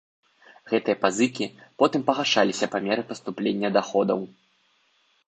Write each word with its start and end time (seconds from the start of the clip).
Гэтыя 0.71 0.97
пазыкі 1.03 1.47
потым 1.83 2.01
пагашаліся 2.07 2.71
па 2.77 2.81
меры 2.87 3.01
паступлення 3.11 3.69
даходаў. 3.77 4.19